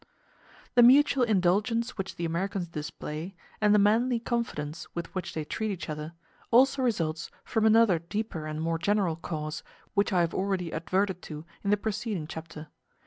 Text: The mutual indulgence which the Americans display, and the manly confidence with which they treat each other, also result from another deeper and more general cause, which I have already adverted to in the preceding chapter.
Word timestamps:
The 0.73 0.81
mutual 0.81 1.21
indulgence 1.25 1.95
which 1.95 2.15
the 2.15 2.25
Americans 2.25 2.67
display, 2.69 3.35
and 3.61 3.71
the 3.71 3.77
manly 3.77 4.19
confidence 4.19 4.87
with 4.95 5.13
which 5.13 5.35
they 5.35 5.45
treat 5.45 5.69
each 5.69 5.89
other, 5.89 6.13
also 6.49 6.81
result 6.81 7.29
from 7.43 7.67
another 7.67 7.99
deeper 7.99 8.47
and 8.47 8.59
more 8.59 8.79
general 8.79 9.15
cause, 9.15 9.61
which 9.93 10.11
I 10.11 10.21
have 10.21 10.33
already 10.33 10.73
adverted 10.73 11.21
to 11.21 11.45
in 11.63 11.69
the 11.69 11.77
preceding 11.77 12.25
chapter. 12.25 12.69